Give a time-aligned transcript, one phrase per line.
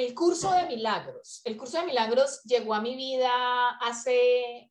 [0.00, 1.42] el curso de milagros.
[1.44, 4.70] El curso de milagros llegó a mi vida hace,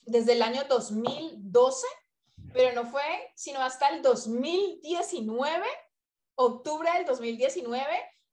[0.00, 1.86] desde el año 2012,
[2.52, 5.66] pero no fue sino hasta el 2019,
[6.34, 7.86] octubre del 2019,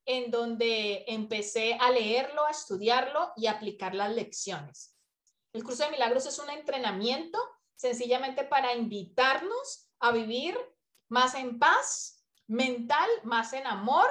[0.06, 4.96] en donde empecé a leerlo, a estudiarlo y a aplicar las lecciones.
[5.52, 7.38] El curso de milagros es un entrenamiento
[7.76, 10.58] sencillamente para invitarnos a vivir
[11.08, 14.08] más en paz mental, más en amor,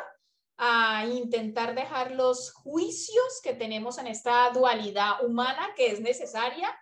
[0.62, 6.78] a intentar dejar los juicios que tenemos en esta dualidad humana que es necesaria,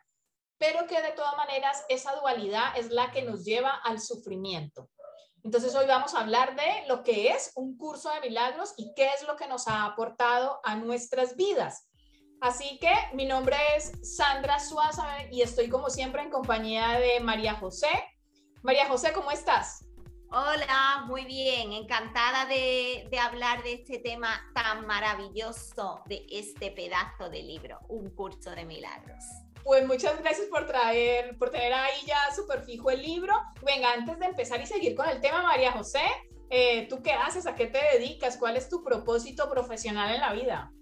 [0.58, 4.90] pero que de todas maneras esa dualidad es la que nos lleva al sufrimiento.
[5.44, 9.09] Entonces hoy vamos a hablar de lo que es un curso de milagros y qué
[9.16, 11.88] es lo que nos ha aportado a nuestras vidas.
[12.41, 17.54] Así que mi nombre es Sandra Suaza y estoy como siempre en compañía de María
[17.54, 17.90] José.
[18.63, 19.87] María José, ¿cómo estás?
[20.30, 27.44] Hola, muy bien, encantada de, hablar de este tema tan maravilloso de este pedazo de
[27.44, 29.24] libro, un curso de milagros.
[29.63, 33.34] Pues muchas gracias por traer, por tener ahí ya súper fijo el libro.
[33.66, 36.04] Venga, antes de empezar y seguir con el tema, María José,
[36.49, 37.48] eh, ¿tú qué haces?
[37.48, 38.35] ¿A qué te dedicas?
[38.35, 40.73] ¿Cuál es tu propósito profesional en la vida?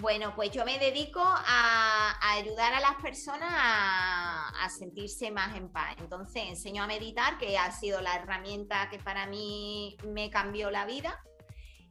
[0.00, 5.96] Bueno, pues yo me dedico a, ayudar a las personas a, sentirse más en paz.
[5.98, 10.86] Entonces enseño a meditar, que ha sido la herramienta que para mí me cambió la
[10.86, 11.22] vida.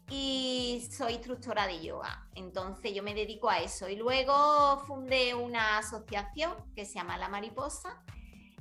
[0.10, 2.28] Y soy instructora de yoga.
[2.34, 3.88] Entonces yo me dedico a eso.
[3.88, 8.04] Y luego fundé una asociación que se llama La Mariposa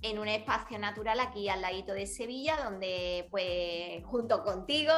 [0.03, 4.93] en un espacio natural aquí al ladito de Sevilla, donde pues junto contigo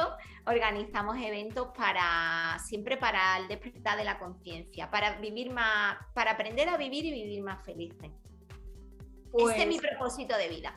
[0.45, 6.69] organizamos eventos para siempre para el despertar de la conciencia, para vivir más, para aprender
[6.69, 8.11] a vivir y vivir más felices.
[9.33, 10.75] Ese es mi pues propósito de vida.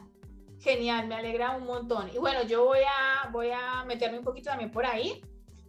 [0.60, 2.10] Genial, me alegra un montón.
[2.14, 5.20] Y bueno, yo voy a, voy a meterme un poquito también por ahí.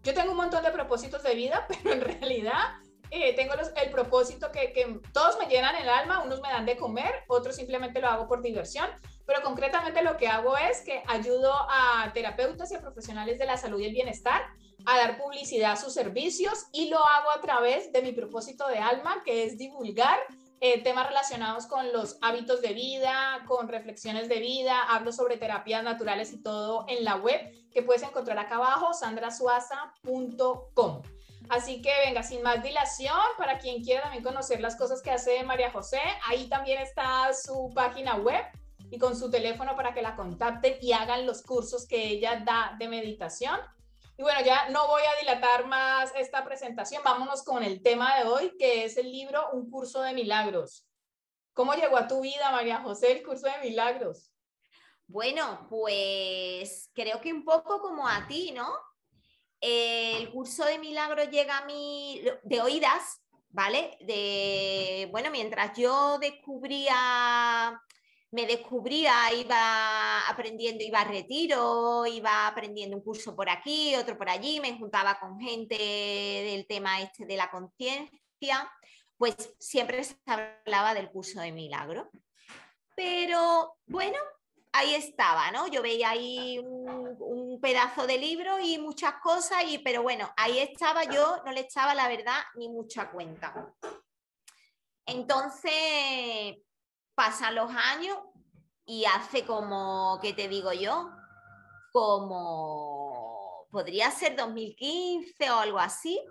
[0.04, 2.76] Yo tengo un montón de propósitos de vida, pero en realidad
[3.16, 6.76] eh, tengo el propósito que, que, todos me llenan el alma, unos me dan de
[6.76, 8.90] comer, otros simplemente lo hago por diversión,
[9.26, 13.58] pero concretamente lo que hago es que ayudo a terapeutas y a profesionales de la
[13.58, 14.42] salud y el bienestar
[14.86, 18.80] a dar publicidad a sus servicios y lo hago a través de mi propósito de
[18.80, 20.20] alma, que es divulgar
[20.62, 25.84] eh, temas relacionados con los hábitos de vida, con reflexiones de vida, hablo sobre terapias
[25.84, 31.02] naturales y todo en la web que puedes encontrar acá abajo, sandrasuaza.com.
[31.50, 35.44] Así que venga, sin más dilación, para quien quiera también conocer las cosas que hace
[35.44, 38.44] María José, ahí también está su página web
[38.90, 42.76] y con su teléfono para que la contacten y hagan los cursos que ella da
[42.80, 43.60] de meditación.
[44.18, 48.24] Y bueno, ya no voy a dilatar más esta presentación, vámonos con el tema de
[48.26, 50.88] hoy, que es el libro Un curso de milagros.
[51.54, 54.32] ¿Cómo llegó a tu vida, María José, el curso de milagros?
[55.08, 58.68] Bueno, pues creo que un poco como a ti, ¿no?
[59.62, 63.98] El curso de milagros llega a mí de oídas, ¿vale?
[64.02, 67.82] De, bueno, mientras yo descubría,
[68.32, 74.30] me descubría, iba aprendiendo, iba a retiro, iba aprendiendo un curso por aquí, otro por
[74.30, 78.72] allí, me juntaba con gente del tema este de la conciencia,
[79.18, 82.08] pues siempre se hablaba del curso de milagros.
[82.96, 84.18] Pero bueno,
[84.76, 85.68] ahí estaba, ¿no?
[85.68, 91.06] Yo veía ahí un, pedazo de libro y muchas cosas, y, pero bueno, ahí estaba
[91.06, 93.74] yo, no le echaba la verdad ni mucha cuenta.
[95.06, 96.58] Entonces,
[97.16, 98.20] pasan los años
[98.86, 101.10] y hace como, ¿qué te digo yo?
[101.92, 106.22] Como, podría ser 2015 o algo así,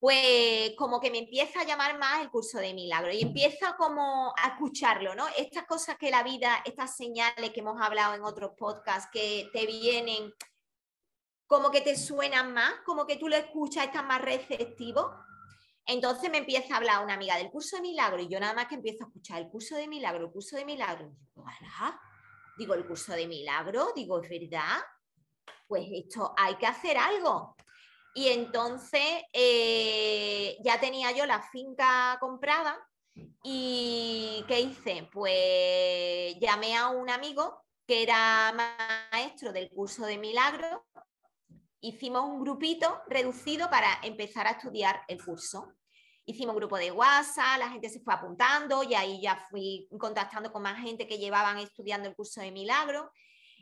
[0.00, 4.32] pues como que me empieza a llamar más el curso de milagro y empieza como
[4.36, 5.26] a escucharlo, ¿no?
[5.36, 9.66] Estas cosas que la vida, estas señales que hemos hablado en otros podcasts que te
[9.66, 10.32] vienen,
[11.48, 15.10] como que te suenan más, como que tú lo escuchas, estás más receptivo.
[15.84, 18.66] Entonces me empieza a hablar una amiga del curso de milagro y yo nada más
[18.66, 21.10] que empiezo a escuchar el curso de milagro, el curso de milagro.
[21.34, 21.44] Digo,
[22.58, 24.78] digo, el curso de milagro, digo, es verdad,
[25.66, 27.56] pues esto hay que hacer algo.
[28.14, 32.76] Y entonces eh, ya tenía yo la finca comprada
[33.42, 35.08] y ¿qué hice?
[35.12, 40.80] Pues llamé a un amigo que era maestro del curso de milagros.
[41.80, 45.72] Hicimos un grupito reducido para empezar a estudiar el curso.
[46.26, 50.52] Hicimos un grupo de WhatsApp, la gente se fue apuntando y ahí ya fui contactando
[50.52, 53.06] con más gente que llevaban estudiando el curso de milagros.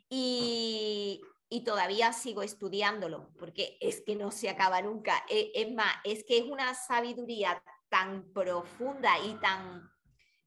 [0.08, 5.24] Y, y todavía sigo estudiándolo, porque es que no se acaba nunca.
[5.28, 9.90] E, es más, es que es una sabiduría tan profunda y tan,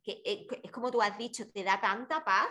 [0.04, 2.50] que e, es como tú has dicho, te da tanta paz,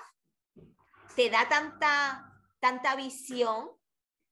[1.14, 3.70] te da tanta, tanta visión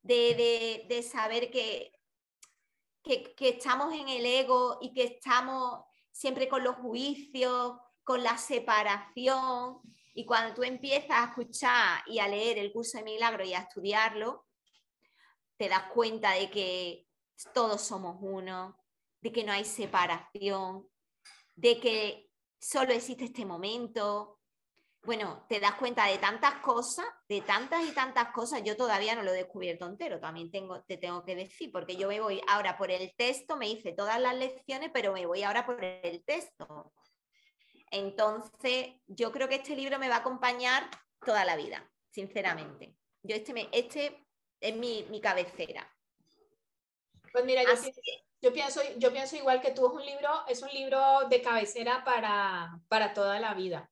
[0.03, 1.93] de, saber que,
[3.03, 8.39] que, que estamos en el ego y que estamos siempre con los juicios, con la
[8.39, 9.81] separación.
[10.19, 13.59] Y cuando tú empiezas a escuchar y a leer el curso de milagro y a
[13.59, 14.47] estudiarlo,
[15.59, 17.07] te das cuenta de que
[17.53, 18.83] todos somos uno,
[19.21, 20.89] de que no hay separación,
[21.55, 24.41] de que solo existe este momento.
[25.03, 28.63] Bueno, te das cuenta de tantas cosas, de tantas y tantas cosas.
[28.65, 32.09] Yo todavía no lo he descubierto entero, también tengo, te tengo que decir, porque yo
[32.09, 35.67] me voy ahora por el texto, me hice todas las lecciones, pero me voy ahora
[35.67, 36.95] por el texto.
[37.91, 40.89] Entonces, yo creo que este libro me va a acompañar
[41.25, 42.97] toda la vida, sinceramente.
[43.23, 44.27] Yo este, me, este
[44.61, 45.91] es mi, mi cabecera.
[47.33, 48.01] Pues mira, yo pienso,
[48.41, 52.03] yo pienso, yo, pienso, igual que tú, es un libro, es un libro de cabecera
[52.05, 53.91] para, para toda la vida.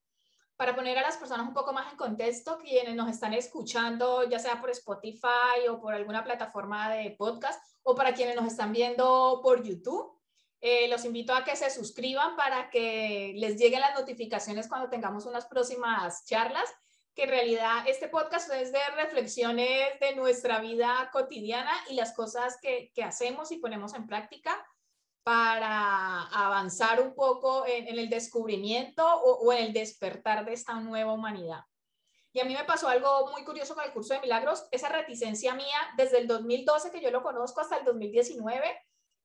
[0.57, 4.39] Para poner a las personas un poco más en contexto, quienes nos están escuchando, ya
[4.39, 9.41] sea por Spotify o por alguna plataforma de podcast, o para quienes nos están viendo
[9.43, 10.17] por YouTube,
[10.67, 15.27] eh, los invito a que se suscriban para que les lleguen las notificaciones cuando tengamos
[15.27, 16.65] unas próximas charlas,
[17.15, 22.57] que en realidad este podcast es de reflexiones de nuestra vida cotidiana y las cosas
[22.63, 24.67] que, que hacemos y ponemos en práctica
[25.23, 31.13] para avanzar un poco en, el descubrimiento o, o, en el despertar de esta nueva
[31.13, 31.61] humanidad.
[32.33, 35.55] Y a mí me pasó algo muy curioso con el curso de milagros, esa reticencia
[35.55, 38.65] mía desde el 2012 que yo lo conozco hasta el 2019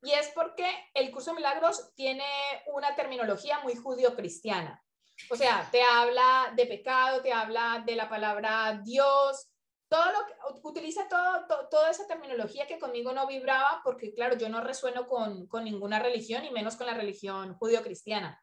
[0.01, 2.25] y es porque el curso de milagros tiene
[2.67, 4.83] una terminología muy judío-cristiana.
[5.29, 9.49] O sea, te habla de pecado, te habla de la palabra Dios,
[9.89, 14.47] todo lo que utiliza todo, toda esa terminología que conmigo no vibraba, porque claro, yo
[14.47, 18.41] no resueno con, con ninguna religión y menos con la religión judío-cristiana.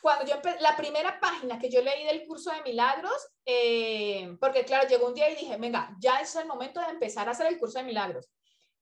[0.00, 4.88] Cuando yo la primera página que yo leí del curso de milagros, eh, porque claro,
[4.88, 7.58] llegó un día y dije, venga, ya es el momento de empezar a hacer el
[7.58, 8.30] curso de milagros.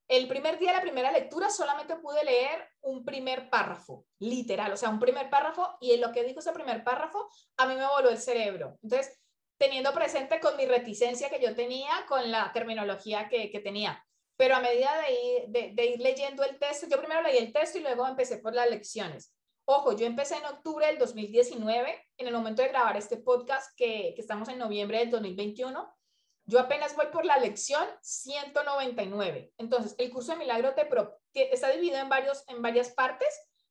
[0.07, 4.77] El primer día de la primera lectura solamente pude leer un primer párrafo, literal, o
[4.77, 7.87] sea, un primer párrafo, y en lo que dijo ese primer párrafo, a mí me
[7.87, 8.79] voló el cerebro.
[8.83, 9.19] Entonces,
[9.57, 14.05] teniendo presente con mi reticencia que yo tenía, con la terminología que, que tenía.
[14.37, 17.79] Pero a medida de ir, de, ir leyendo el texto, yo primero leí el texto
[17.79, 19.33] y luego empecé por las lecciones.
[19.65, 24.13] Ojo, yo empecé en octubre del 2019, en el momento de grabar este podcast, que,
[24.15, 25.95] que estamos en noviembre del 2021
[26.47, 29.55] yo apenas voy por la lección 199.
[29.57, 33.29] Entonces, el curso de milagro te está dividido en, varios, en varias partes.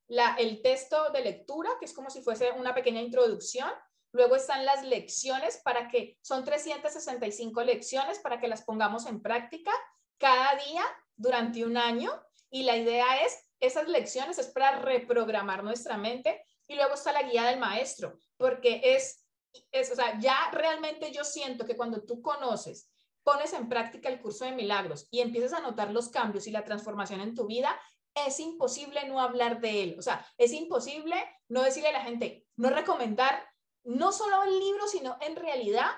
[0.07, 3.69] La, el texto de lectura, que es como si fuese una pequeña introducción.
[4.11, 9.71] Luego están las lecciones para que son 365 lecciones para que las pongamos en práctica
[10.17, 10.83] cada día
[11.15, 12.11] durante un año.
[12.49, 16.43] Y la idea es, esas lecciones es para reprogramar nuestra mente.
[16.67, 19.22] Y luego está la guía del maestro, porque es
[19.71, 22.89] es, o sea, ya realmente yo siento que cuando tú conoces,
[23.23, 26.65] pones en práctica el curso de milagros y empiezas a notar los cambios y la
[26.65, 27.79] transformación en tu vida,
[28.13, 29.95] es imposible no hablar de él.
[29.97, 31.15] O sea, es imposible
[31.47, 33.47] no decirle a la gente, no recomendar
[33.83, 35.89] no solo el libro, sino en realidad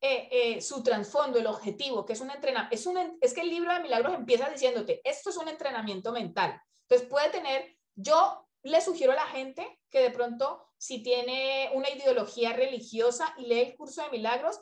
[0.00, 2.74] eh, eh, su trasfondo, el objetivo, que es un entrenamiento.
[2.74, 6.60] Es, un, es que el libro de milagros empieza diciéndote, esto es un entrenamiento mental.
[6.82, 11.88] Entonces puede tener, yo le sugiero a la gente que de pronto si tiene una
[11.88, 14.60] ideología religiosa y lee el curso de milagros,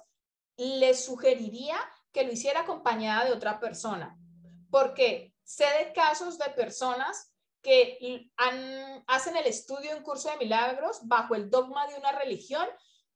[0.57, 1.77] le sugeriría
[2.13, 4.17] que lo hiciera acompañada de otra persona,
[4.71, 8.29] porque sé de casos de personas que
[9.07, 12.69] hacen el estudio en curso de milagros bajo el dogma de una religión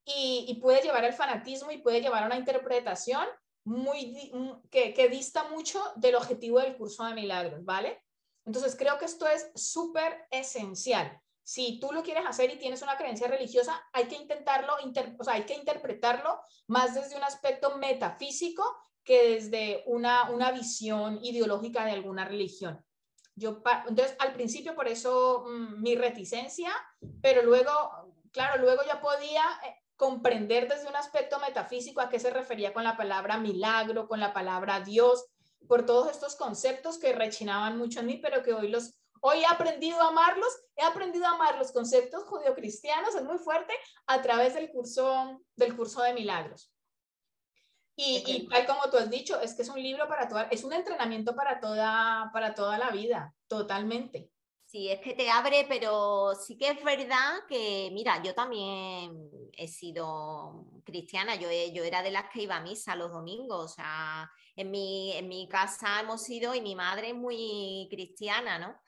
[0.05, 3.27] y, puede llevar al fanatismo y puede llevar a una interpretación
[3.65, 4.33] muy,
[4.71, 8.03] que, que dista mucho del objetivo del curso de milagros, ¿vale?
[8.49, 12.99] Entonces creo que esto es súper esencial si tú lo quieres hacer y tienes una
[12.99, 14.75] creencia religiosa, hay que intentarlo,
[15.19, 18.63] o sea, hay que interpretarlo más desde un aspecto metafísico
[19.03, 22.85] que desde una, una visión ideológica de alguna religión.
[23.35, 26.71] Yo, entonces, al principio por eso mm, mi reticencia,
[27.23, 27.73] pero luego,
[28.31, 32.85] claro, luego ya podía eh, comprender desde un aspecto metafísico a qué se refería con
[32.85, 35.25] la palabra milagro, con la palabra Dios,
[35.67, 39.47] por todos estos conceptos que rechinaban mucho en mí, pero que hoy los, Hoy he
[39.47, 43.73] aprendido a amarlos, he aprendido a amar los conceptos judio-cristianos, es muy fuerte,
[44.07, 46.73] a través del curso, del curso de milagros.
[47.97, 50.63] Y, y, tal como tú has dicho, es que es un libro para toda, es
[50.63, 54.31] un entrenamiento para toda, para toda la vida, totalmente.
[54.71, 59.67] Sí, es que te abre, pero sí que es verdad que, mira, yo también he
[59.67, 64.31] sido cristiana, yo, yo era de las que iba a misa los domingos, o sea,
[64.57, 68.79] en mi, en mi casa hemos sido, y mi madre es muy cristiana, ¿no?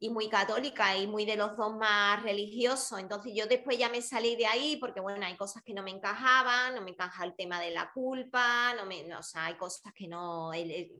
[0.00, 2.98] y muy católica y muy de los dos más religiosos.
[2.98, 5.92] Entonces yo después ya me salí de ahí porque, bueno, hay cosas que no me
[5.92, 9.92] encajaban, no me encaja el tema de la culpa, no me, o sea, hay cosas
[9.94, 10.52] que no...
[10.54, 10.90] El,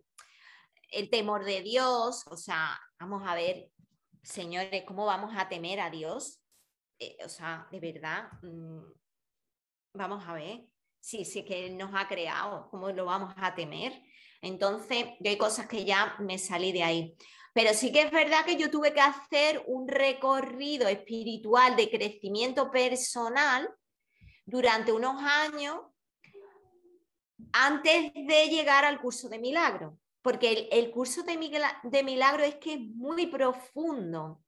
[0.93, 3.72] el temor de Dios, o sea, vamos a ver,
[4.23, 6.41] señores, ¿cómo vamos a temer a Dios?
[6.99, 8.83] Eh, o sea, de verdad, mm,
[9.95, 10.65] vamos a ver,
[11.01, 13.93] sí, sí que Él nos ha creado, ¿cómo lo vamos a temer?
[14.41, 17.17] Entonces, hay cosas que ya me salí de ahí.
[17.55, 22.71] Pero sí que es verdad que yo tuve que hacer un recorrido espiritual de crecimiento
[22.71, 23.69] personal
[24.47, 25.81] durante unos años
[27.53, 32.81] antes de llegar al curso de milagro, porque el, curso de, milagro es que es
[32.81, 34.41] muy profundo.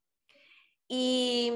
[0.86, 1.52] Y,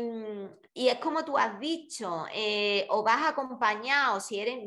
[0.75, 4.59] es como tú has dicho, eh, o vas acompañado, si eres,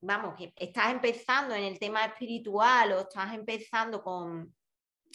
[0.00, 4.54] vamos, estás empezando en el tema espiritual o estás empezando con,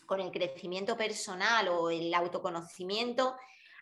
[0.05, 3.35] con el crecimiento personal o el autoconocimiento,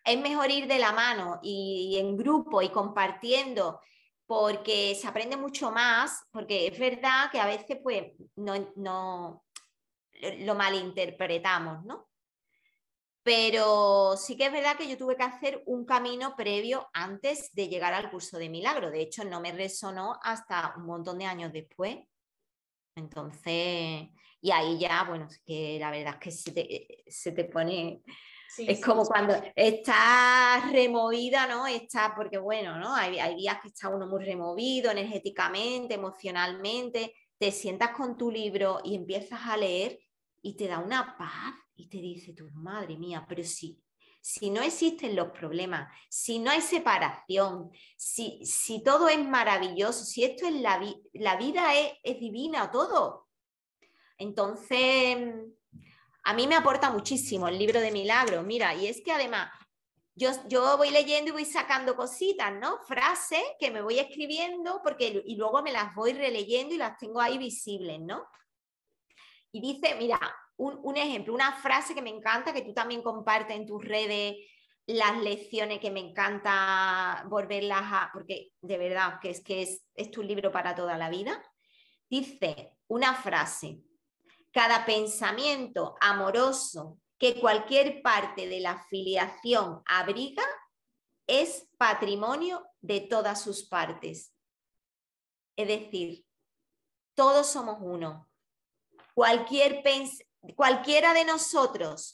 [0.04, 3.80] es mejor ir de la mano y, en grupo y compartiendo
[4.26, 9.44] porque se aprende mucho más, porque es verdad que a veces pues no
[10.40, 12.10] lo malinterpretamos, ¿no?
[13.24, 17.70] Pero sí que es verdad que yo tuve que hacer un camino previo antes de
[17.70, 18.92] llegar al curso de milagro.
[18.92, 22.00] De hecho, no me resonó hasta un montón de años después.
[22.96, 24.10] Entonces,
[24.42, 28.04] y ahí ya, bueno, es que la verdad es que se te, se te pone...
[28.58, 31.66] es como cuando estás removida, ¿no?
[31.66, 32.94] Está, porque bueno, ¿no?
[32.94, 38.80] Hay, hay días que está uno muy removido energéticamente, emocionalmente, te sientas con tu libro
[38.84, 40.00] y empiezas a leer
[40.42, 43.82] y te da una paz y te dice tu madre mía, pero si,
[44.22, 50.24] si no existen los problemas, si no hay separación, si, si todo es maravilloso, si
[50.24, 50.80] esto es la,
[51.14, 53.24] la vida es, es divina, todo,
[54.18, 55.18] entonces,
[56.24, 59.50] a mí me aporta muchísimo el libro de milagros, mira, y es que además
[60.16, 62.80] yo, yo, voy leyendo y voy sacando cositas, ¿no?
[62.88, 67.20] Frases que me voy escribiendo porque, y luego me las voy releyendo y las tengo
[67.20, 68.28] ahí visibles, ¿no?
[69.52, 70.20] Y dice, mira,
[70.58, 74.36] un, un ejemplo, una frase que me encanta, que tú también compartes en tus redes,
[74.86, 80.12] las lecciones que me encanta volverlas a, porque de verdad que es que es, es
[80.12, 81.42] tu libro para toda la vida.
[82.10, 83.80] Dice una frase,
[84.52, 90.44] cada pensamiento amoroso que cualquier parte de la filiación abriga
[91.26, 94.34] es patrimonio de todas sus partes.
[95.56, 96.26] Es decir,
[97.16, 98.30] todos somos uno.
[99.14, 99.82] Cualquier
[100.54, 102.14] cualquiera de nosotros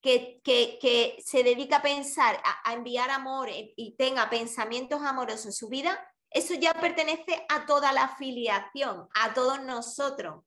[0.00, 5.52] que, que, se dedica a pensar, a, a enviar amor y tenga pensamientos amorosos en
[5.52, 10.44] su vida, eso ya pertenece a toda la filiación, a todos nosotros.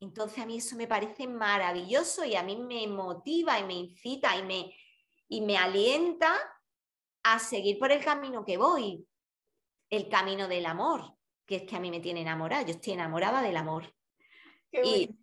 [0.00, 4.36] Entonces a mí eso me parece maravilloso y a mí me motiva y me incita
[4.36, 4.74] y me,
[5.28, 6.34] y me alienta
[7.22, 9.06] a seguir por el camino que voy,
[9.90, 11.14] el camino del amor,
[11.44, 13.94] que es que a mí me tiene enamorada, yo estoy enamorada del amor.
[14.72, 15.18] Qué y,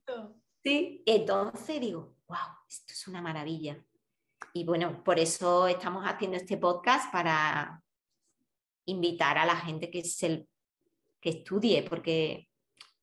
[0.63, 2.37] sí, entonces digo, wow,
[2.69, 3.83] esto es una maravilla.
[4.53, 7.81] Y bueno, por eso estamos haciendo este podcast para
[8.85, 10.47] invitar a la gente que, se,
[11.19, 12.46] que estudie, porque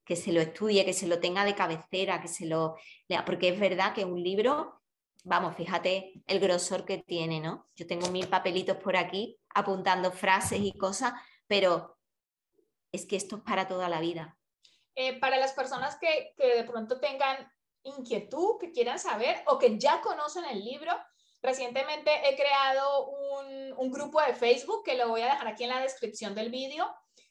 [0.05, 2.77] que se lo estudie, que se lo tenga de cabecera, que se lo
[3.09, 4.83] lea, porque es verdad que un libro,
[5.25, 7.69] vamos, fíjate el grosor que tiene, ¿no?
[7.75, 11.15] Yo tengo mil papelitos por aquí apuntando frases y cosas,
[11.47, 11.97] pero
[12.93, 14.37] es que esto es para toda la vida.
[14.95, 17.51] Eh, para las personas que, que de pronto tengan
[17.83, 20.93] inquietud, que quieran saber o que ya conocen el libro,
[21.43, 25.71] recientemente he creado un, un grupo de Facebook que lo voy a dejar aquí en
[25.71, 26.89] la descripción del vídeo.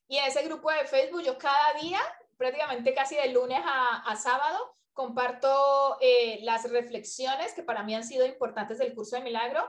[0.07, 1.99] Y en ese grupo de Facebook yo cada día
[2.37, 4.75] prácticamente casi de lunes a, sábado.
[4.93, 9.67] Comparto eh, las reflexiones que para mí han sido importantes del curso de milagro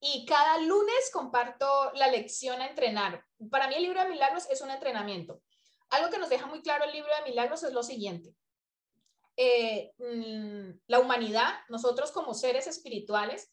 [0.00, 3.24] y cada lunes comparto la lección a entrenar.
[3.50, 5.42] Para mí el libro de milagros es un entrenamiento.
[5.90, 8.34] Algo que nos deja muy claro el libro de milagros es lo siguiente.
[9.36, 13.52] Eh, mm, la humanidad, nosotros como seres espirituales,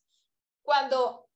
[0.61, 1.26] cuando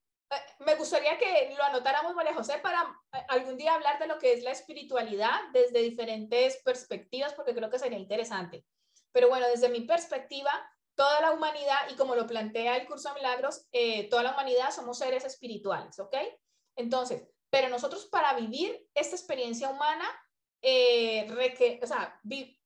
[0.60, 4.32] me gustaría que lo anotáramos, María José, para eh, algún día hablar de lo que
[4.32, 8.64] es la espiritualidad desde diferentes perspectivas, porque creo que sería interesante.
[9.12, 10.50] Pero bueno, desde mi perspectiva,
[10.94, 14.70] toda la humanidad, y como lo plantea el curso de milagros, eh, toda la humanidad
[14.70, 16.16] somos seres espirituales, ¿ok?
[16.76, 20.06] Entonces, pero nosotros para vivir esta experiencia humana,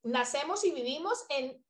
[0.03, 1.65] nacemos y vivimos en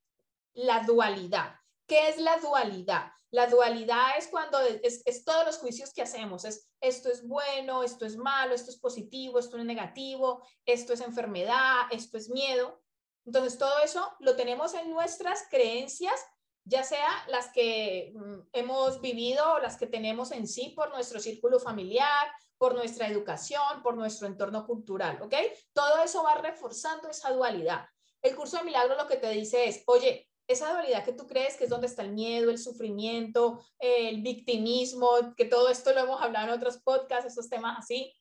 [0.54, 1.54] la dualidad.
[1.86, 3.12] ¿Qué es la dualidad?
[3.30, 8.06] La dualidad es cuando es, todos los juicios que hacemos, es esto es bueno, esto
[8.06, 12.80] es malo, esto es positivo, esto es negativo, esto es enfermedad, esto es miedo.
[13.24, 16.14] Entonces, todo eso lo tenemos en nuestras creencias,
[16.64, 21.18] ya sea las que mm, hemos vivido o las que tenemos en sí por nuestro
[21.18, 22.28] círculo familiar,
[22.58, 25.34] por nuestra educación, por nuestro entorno cultural, ¿ok?
[25.72, 27.86] Todo eso va reforzando esa dualidad.
[28.22, 31.56] El curso de milagro lo que te dice es, oye, esa dualidad que tú crees
[31.56, 36.22] que es donde está el miedo, el sufrimiento, el victimismo, que todo esto lo hemos
[36.22, 38.12] hablado en otros podcasts, esos temas así.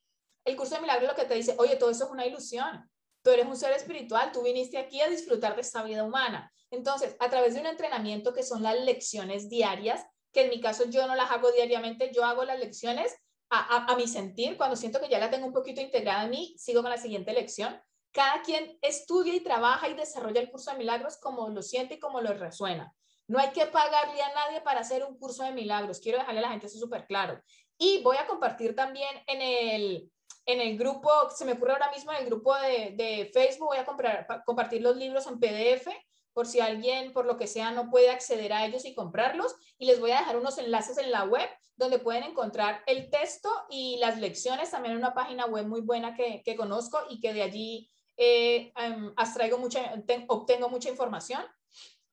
[0.44, 2.90] El curso de milagros lo que te dice, oye, todo eso es una ilusión.
[3.24, 6.52] Tú eres un ser espiritual, tú viniste aquí a disfrutar de esta vida humana.
[6.72, 10.86] Entonces, a través de un entrenamiento que son las lecciones diarias, que en mi caso
[10.90, 13.16] yo no las hago diariamente, yo hago las lecciones
[13.50, 16.82] a, mi sentir, cuando siento que ya la tengo un poquito integrada en mí, sigo
[16.82, 17.80] con la siguiente lección
[18.16, 22.00] cada quien estudia y trabaja y desarrolla el curso de milagros como lo siente y
[22.00, 22.96] como lo resuena.
[23.28, 26.00] No hay que pagarle a nadie para hacer un curso de milagros.
[26.00, 27.42] Quiero dejarle a la gente eso súper claro.
[27.78, 30.10] Y voy a compartir también en el,
[30.46, 33.80] en el grupo, se me ocurre ahora mismo en el grupo de, de Facebook, voy
[33.80, 35.90] a comprar, compartir los libros en PDF
[36.32, 39.56] por si alguien, por lo que sea, no puede acceder a ellos y comprarlos.
[39.78, 43.50] Y les voy a dejar unos enlaces en la web donde pueden encontrar el texto
[43.70, 47.34] y las lecciones, también en una página web muy buena que, que conozco y que
[47.34, 49.14] de allí eh, em,
[49.60, 49.94] mucha,
[50.28, 51.44] obtengo mucha información.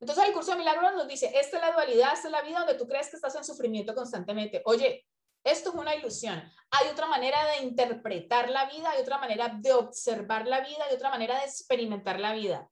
[0.01, 2.59] Entonces el curso de milagros nos dice, esta es la dualidad, esta es la vida
[2.59, 4.61] donde tú crees que estás en sufrimiento constantemente.
[4.65, 5.07] Oye,
[5.45, 6.43] esto es una ilusión.
[6.71, 10.95] Hay otra manera de interpretar la vida, hay otra manera de observar la vida, hay
[10.95, 12.69] otra manera de experimentar la vida.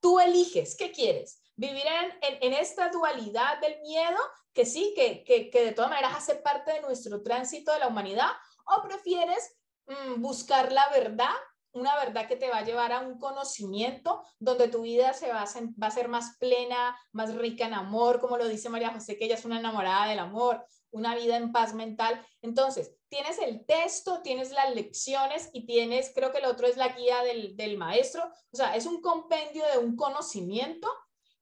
[0.00, 1.40] Tú eliges, ¿qué quieres?
[1.54, 4.18] Vivir en, en, esta dualidad del miedo,
[4.52, 7.88] que sí, que, que, que, de todas maneras hace parte de nuestro tránsito de la
[7.88, 8.30] humanidad,
[8.64, 11.34] o prefieres mm, buscar la verdad
[11.72, 15.42] una verdad que te va a llevar a un conocimiento donde tu vida se va
[15.42, 18.92] a, ser, va a ser más plena, más rica en amor, como lo dice María
[18.92, 22.24] José, que ella es una enamorada del amor, una vida en paz mental.
[22.42, 26.88] Entonces, tienes el texto, tienes las lecciones y tienes, creo que el otro es la
[26.88, 28.24] guía del, del maestro.
[28.52, 30.88] O sea, es un compendio de un conocimiento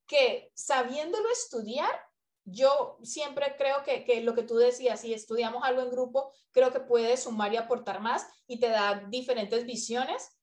[0.07, 1.91] que sabiéndolo estudiar,
[2.51, 6.73] yo siempre creo que, que, lo que tú decías, si estudiamos algo en grupo, creo
[6.73, 10.37] que puede sumar y aportar más y te da diferentes visiones.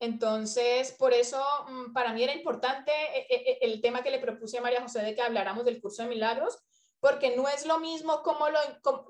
[0.00, 4.18] Entonces, por eso mm, para mí era importante eh, eh, eh, el tema que le
[4.18, 6.58] propuse a María José de que habláramos del curso de milagros,
[7.00, 8.58] porque no es lo mismo como, lo,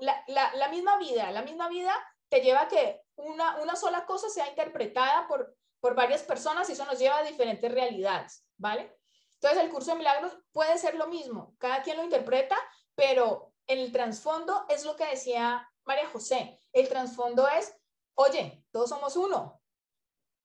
[0.01, 1.95] la, la, misma vida, la misma vida
[2.29, 6.73] te lleva a que una, una sola cosa sea interpretada por, por varias personas y
[6.73, 9.00] eso nos lleva a diferentes realidades, ¿vale?
[9.43, 12.57] Entonces, el curso de milagros puede ser lo mismo, cada quien lo interpreta,
[12.95, 17.75] pero en el trasfondo es lo que decía María José, el trasfondo es,
[18.15, 19.59] oye, todos somos uno.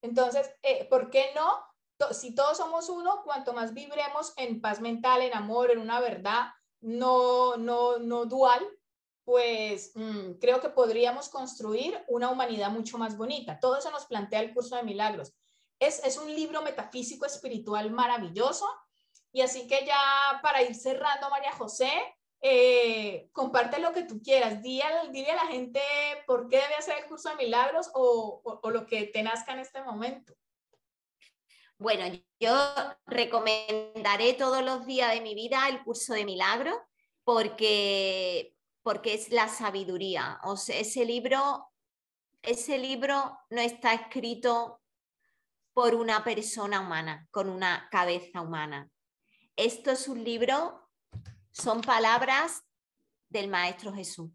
[0.02, 2.14] Entonces, eh, ¿por qué no?
[2.14, 6.52] Si todos somos uno, cuanto más vibremos en paz mental, en amor, en una verdad
[6.80, 8.66] no, no, no dual,
[9.26, 13.60] pues mm, creo que podríamos construir una humanidad mucho más bonita.
[13.60, 15.34] Todo eso nos plantea el curso de milagros.
[15.80, 18.66] Es, es un libro metafísico espiritual maravilloso
[19.36, 21.92] y así que ya para ir cerrando, María José,
[22.40, 24.62] eh, comparte lo que tú quieras.
[24.62, 25.82] Dile, a la gente
[26.26, 29.60] por qué debe hacer el curso de milagros o, o, lo que te nazca en
[29.60, 30.34] este momento.
[31.78, 32.06] Bueno,
[32.40, 32.56] yo
[33.06, 36.78] recomendaré todos los días de mi vida el curso de milagros
[37.26, 40.40] porque, porque es la sabiduría.
[40.70, 41.74] Ese libro,
[42.42, 44.80] ese libro no está escrito
[45.74, 48.90] por una persona humana, con una cabeza humana.
[49.58, 50.90] Esto es un libro,
[51.52, 52.64] son palabras
[53.30, 54.30] del Maestro Jesús,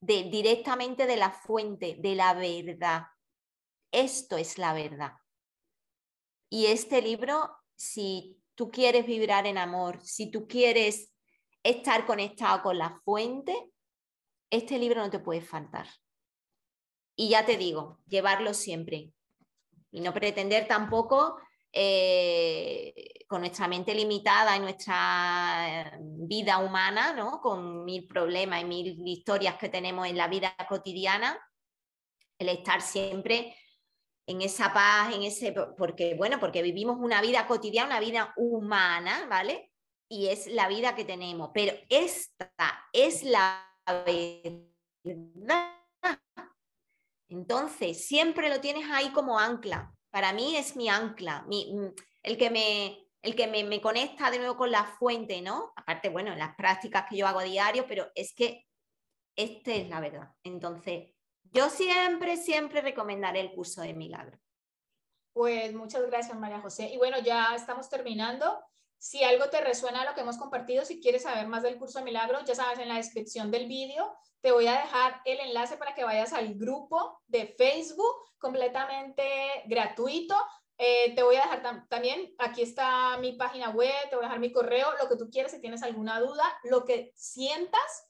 [0.00, 3.06] de, directamente de la fuente, de la verdad.
[3.90, 5.14] Esto es la verdad.
[6.48, 11.12] Y este libro, si tú quieres vibrar en amor, si tú quieres
[11.64, 13.72] estar conectado con la fuente,
[14.48, 15.88] este libro no te puede faltar.
[17.16, 19.12] Y ya te digo, llevarlo siempre.
[19.90, 21.40] Y no pretender tampoco
[21.72, 22.94] eh,
[23.26, 27.40] con nuestra mente limitada y nuestra eh, vida humana, ¿no?
[27.40, 31.38] con mil problemas y mil historias que tenemos en la vida cotidiana,
[32.38, 33.56] el estar siempre
[34.26, 39.26] en esa paz, en ese, porque bueno, porque vivimos una vida cotidiana, una vida humana,
[39.28, 39.72] ¿vale?
[40.08, 42.52] Y es la vida que tenemos, pero esta
[42.92, 43.64] es la
[44.04, 45.72] verdad.
[47.28, 49.92] Entonces, siempre lo tienes ahí como ancla.
[50.10, 51.72] Para mí es mi ancla, mi,
[52.22, 55.72] el que me, el que me, conecta de nuevo con la fuente, ¿no?
[55.74, 58.64] Aparte, bueno, las prácticas que yo hago a diario, pero es que
[59.34, 60.30] esta es la verdad.
[60.44, 61.10] Entonces,
[61.42, 64.38] yo siempre, siempre recomendaré el curso de milagro.
[65.32, 66.88] Pues muchas gracias, María José.
[66.92, 68.62] Y bueno, ya estamos terminando.
[68.96, 72.04] Si algo te resuena lo que hemos compartido, si quieres saber más del curso de
[72.04, 75.94] milagro, ya sabes, en la descripción del vídeo te voy a dejar el enlace para
[75.94, 79.24] que vayas al grupo de Facebook completamente
[79.66, 80.36] gratuito
[80.78, 84.40] eh, te voy a dejar también, aquí está mi página web, te voy a dejar
[84.40, 88.08] mi correo, lo que tú quieras, si tienes alguna duda, lo que sientas,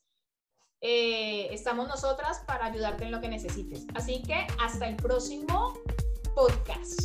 [0.81, 3.87] eh, estamos nosotras para ayudarte en lo que necesites.
[3.95, 5.75] Así que hasta el próximo
[6.35, 7.01] podcast.